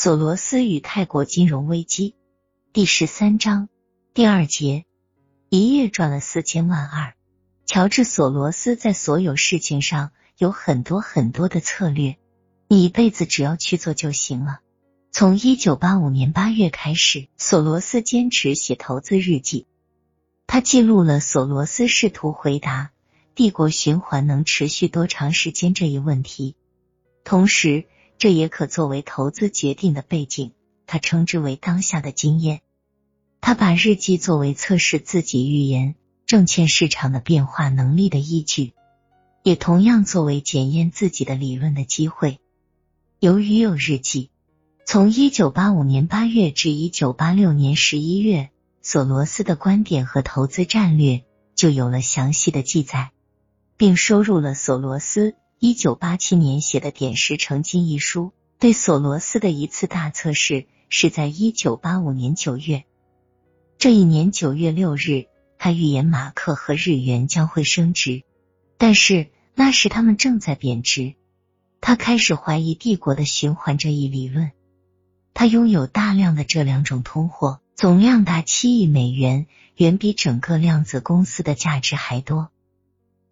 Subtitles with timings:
[0.00, 2.14] 索罗斯与泰国金融危机
[2.72, 3.68] 第十三章
[4.14, 4.84] 第二节，
[5.48, 7.14] 一夜赚了四千万二。
[7.66, 12.16] 乔治·索罗斯在所有事情上有很多很多的策略，
[12.68, 14.60] 你一辈子只要去做就行了。
[15.10, 19.66] 从一九八五年八月开始，索罗斯坚持写投资日记，
[20.46, 22.92] 他记录了索罗斯试图回答
[23.34, 26.54] 帝国循环能持续多长时间这一问题，
[27.24, 27.86] 同时。
[28.18, 30.52] 这也可作为投资决定的背景，
[30.86, 32.60] 他称之为当下的经验。
[33.40, 35.94] 他把日记作为测试自己预言
[36.26, 38.74] 证券市场的变化能力的依据，
[39.44, 42.40] 也同样作为检验自己的理论的机会。
[43.20, 44.30] 由于有日记，
[44.84, 48.50] 从一九八五年八月至一九八六年十一月，
[48.82, 51.24] 索罗斯的观点和投资战略
[51.54, 53.12] 就有了详细的记载，
[53.76, 55.36] 并收入了索罗斯。
[55.60, 62.84] 一九八七年写的《点石成金》一书，对索罗斯的一次大测试是在一九八五年九月。
[63.76, 65.26] 这一年九月六日，
[65.58, 68.22] 他预言马克和日元将会升值，
[68.76, 71.14] 但是那时他们正在贬值。
[71.80, 74.52] 他开始怀疑帝国的循环这一理论。
[75.34, 82.48] 他拥有大量的这两种通货，总量达七亿美元，远比整个量子公司的价值还多。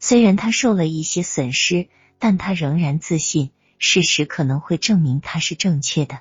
[0.00, 1.86] 虽然他受了一些损失。
[2.18, 6.20] 但他仍然自信，事实可能会证明他是正确的。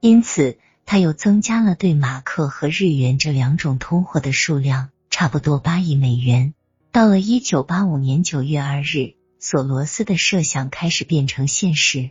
[0.00, 6.54] 因此，他又增加了对马克和日元这两种通货的数量，差不多八亿美元。
[6.92, 12.10] 到了一九八五年九月二日，索罗斯的设想开始变成现实。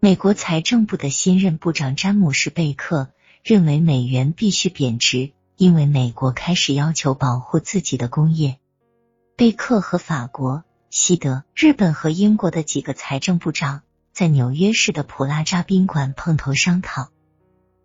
[0.00, 3.10] 美国财政部的新任部长詹姆士·贝克
[3.42, 8.58] 认为美元必须贬值，因为美国开始要求保护自己的工业。
[9.36, 10.64] 贝克和法国。
[10.96, 17.08] 西德、日本和英国的几个财政部长在纽约市的普拉扎宾馆碰头商讨。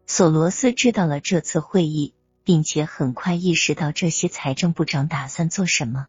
[0.06, 6.06] 索罗斯知道了这次会议，并且很快意识到这些财政部长打算做什么。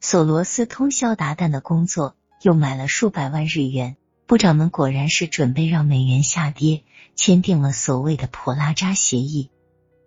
[0.00, 3.98] 索罗斯通宵达旦的工作，又买了数百万日元。
[4.24, 6.84] 部长们果然是准备让美元下跌，
[7.14, 9.50] 签订了所谓的普拉扎协议，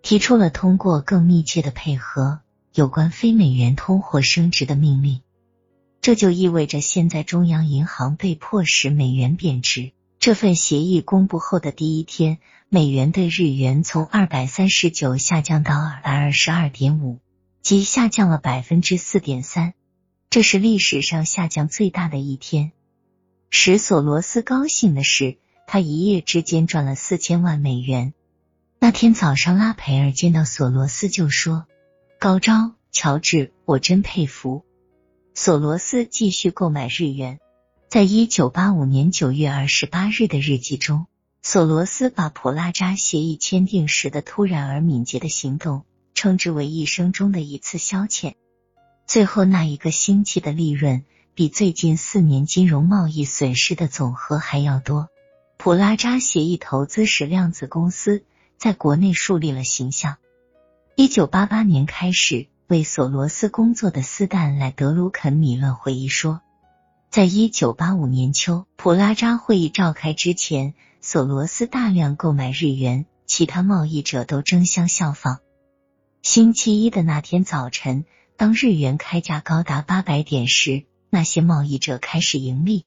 [0.02, 2.40] 提出了通过更密切的配合
[2.74, 5.20] 有关非美元通货升值的命令。
[6.08, 9.92] 这就意味着，现在中央银行被迫使美元贬值。
[10.18, 12.38] 这份协议公布后的第一天，
[12.70, 17.18] 美元对日元从二百三十九下降到二百二十二点五，
[17.60, 19.74] 即下降了百分之四点三。
[20.30, 22.72] 这是历史上下降最大的一天。
[23.50, 25.36] 使索罗斯高兴的是，
[25.66, 28.14] 他一夜之间赚了四千万美元。
[28.78, 31.66] 那天早上，拉培尔见到索罗斯就说
[32.18, 34.64] ：“高招，乔治，我真佩服。”
[35.40, 37.38] 索罗斯继续购买日元。
[37.88, 41.06] 在一九八五年九月二十八日的日记中，
[41.42, 48.34] 索罗斯把普拉扎协议签订时的突然而敏捷的行动称之为一生中的一次消遣。
[49.06, 51.04] 最后那一个星期的利润
[51.36, 55.06] 比最近四年金融贸易损失的总和还要多。
[55.56, 58.24] 普拉扎协议投资使量子公司
[58.56, 60.16] 在国内树立了形象。
[60.96, 62.48] 一九八八年开始。
[62.68, 66.42] 为索罗斯工作的斯坦莱德鲁肯米勒回忆说，
[67.08, 75.38] 在一九八五年秋普拉扎会议召开之前，索罗斯大量购买日元，其他贸易者都争相效仿。
[76.20, 78.04] 星期一的那天早晨，
[78.36, 82.84] 当日元开价高达八百点时，那些贸易者开始盈利。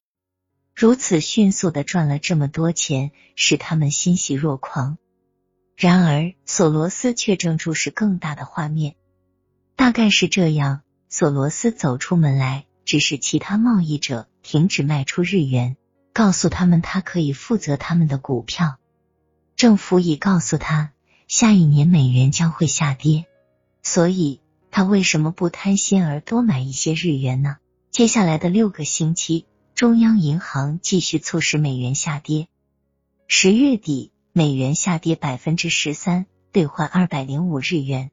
[0.76, 5.00] 如此迅速的赚了这么多钱，使他们欣喜若狂。
[5.76, 8.94] 然而，索罗斯却正注视更大的画面。
[9.82, 15.76] 大概是这样，索罗斯走出门来，指使其他贸易者停止卖出日元，
[16.14, 18.78] 告诉他们他可以负责他们的股票。
[19.56, 20.92] 政府已告诉他，
[21.28, 23.26] 下一年美元将会下跌，
[23.82, 27.58] 所以他为什么不贪心而多买一些日元呢？
[27.90, 32.48] 接下来的六个星期，中央银行继续促使美元下跌。
[33.28, 38.12] 十月底，美元下跌百分之十三，兑换二百零五日元。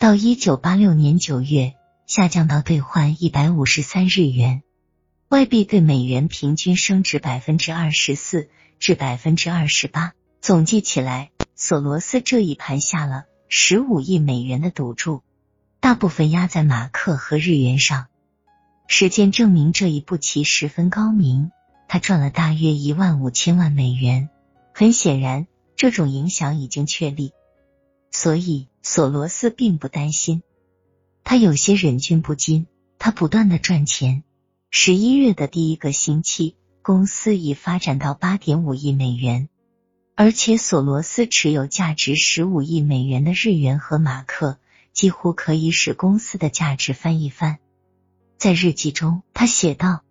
[0.00, 1.74] 到一九八六年九月，
[2.06, 4.62] 下降到兑换一百五十三日元，
[5.28, 8.48] 外币对美元平均升值百分之二十四
[8.78, 10.14] 至百分之二十八。
[10.40, 15.20] 总计起来，索罗斯这一盘下了十五亿美元的赌注，
[15.80, 18.06] 大部分压在马克和日元上。
[18.86, 21.50] 实践证明这一步棋十分高明，
[21.88, 24.30] 他赚了大约一万五千万美元。
[24.72, 25.46] 很显然，
[25.76, 27.32] 这种影响已经确立。
[28.10, 30.42] 所以，索罗斯并不担心，
[31.24, 32.66] 他有些忍俊不禁。
[33.02, 34.24] 他不断的赚钱。
[34.68, 39.48] 十一月的第一个星期，公司已发展到八点五亿美元，
[40.16, 44.58] 而且索罗斯持有价值十五亿美元的日元和马克，
[44.92, 47.58] 几乎可以使公司的价值翻一番。
[48.36, 50.02] 在日记中，他写道：“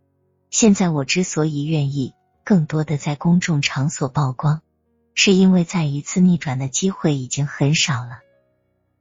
[0.50, 2.14] 现在我之所以愿意
[2.44, 4.64] 更多的在公众场所曝光，
[5.14, 8.22] 是因为再一次逆转的机会已经很少了。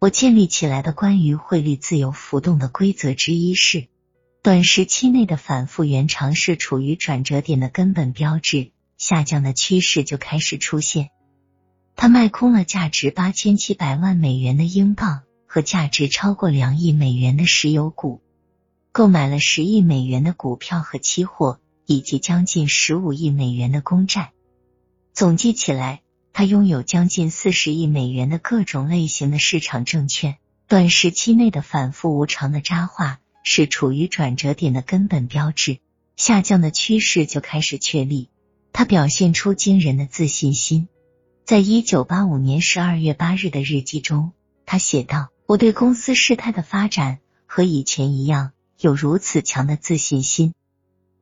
[0.00, 3.88] 我建立起来的关于汇率自由浮动的规则之一是，
[4.42, 11.10] 短时期内的反复圆长是处于转折点的根本标志，下降的趋势就开始出现。
[11.96, 18.22] 他卖空了价值八千七百万美元的英镑和价值超过两亿美元的石油股。”
[18.92, 24.32] 购买了十亿美元的股票和期货，以及将近十五亿美元的公债。
[25.12, 26.02] 总计起来，
[26.38, 30.36] 他拥有将近四十亿美元的各种类型的市场证券。
[30.68, 35.80] 短时期内的反复无常的渣化是处于转折点的根本标志，
[36.14, 38.28] 下降的趋势就开始确立。
[38.72, 40.86] 他表现出惊人的自信心。
[41.44, 44.30] 在一九八五年十二月八日的日记中，
[44.64, 50.54] 他写道：“我对公司事态的发展和以前一样。”有如此强的自信心，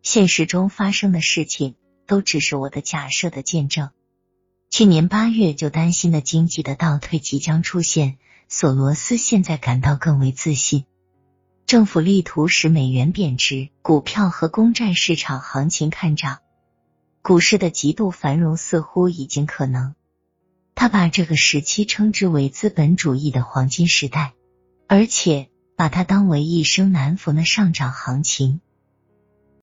[0.03, 1.75] 现实中发生的事情
[2.07, 3.89] 都只是我的假设的见证。
[4.71, 8.19] 去年八月就担心的经济的倒退即将出现，
[8.49, 10.85] 索罗斯现在感到更为自信。
[11.67, 16.39] 政府力图使美元贬值，股票和公债市场行情看涨，
[17.23, 19.95] 股市的极度繁荣似乎已经可能。
[20.75, 24.35] 他把这个时期称之为资本主义的黄金时代，
[24.87, 25.49] 而且。
[25.79, 28.63] 把它当为一生难逢的上涨行情。